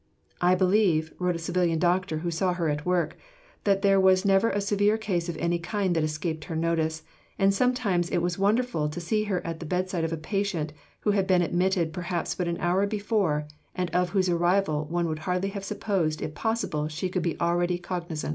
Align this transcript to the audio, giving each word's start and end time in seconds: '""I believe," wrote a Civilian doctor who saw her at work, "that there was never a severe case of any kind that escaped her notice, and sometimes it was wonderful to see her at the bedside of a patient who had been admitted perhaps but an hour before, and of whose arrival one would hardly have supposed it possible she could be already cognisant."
'""I 0.41 0.55
believe," 0.55 1.13
wrote 1.19 1.35
a 1.35 1.45
Civilian 1.45 1.77
doctor 1.77 2.17
who 2.25 2.31
saw 2.31 2.53
her 2.53 2.69
at 2.69 2.87
work, 2.87 3.15
"that 3.65 3.83
there 3.83 3.99
was 3.99 4.25
never 4.25 4.49
a 4.49 4.59
severe 4.59 4.97
case 4.97 5.29
of 5.29 5.37
any 5.37 5.59
kind 5.59 5.95
that 5.95 6.03
escaped 6.03 6.45
her 6.45 6.55
notice, 6.55 7.03
and 7.37 7.53
sometimes 7.53 8.09
it 8.09 8.17
was 8.17 8.39
wonderful 8.39 8.89
to 8.89 8.99
see 8.99 9.25
her 9.25 9.45
at 9.45 9.59
the 9.59 9.65
bedside 9.67 10.03
of 10.03 10.11
a 10.11 10.17
patient 10.17 10.73
who 11.01 11.11
had 11.11 11.27
been 11.27 11.43
admitted 11.43 11.93
perhaps 11.93 12.33
but 12.33 12.47
an 12.47 12.57
hour 12.57 12.87
before, 12.87 13.47
and 13.75 13.91
of 13.91 14.09
whose 14.09 14.27
arrival 14.27 14.85
one 14.85 15.07
would 15.07 15.19
hardly 15.19 15.49
have 15.49 15.63
supposed 15.63 16.19
it 16.23 16.33
possible 16.33 16.87
she 16.87 17.07
could 17.07 17.21
be 17.21 17.39
already 17.39 17.77
cognisant." 17.77 18.29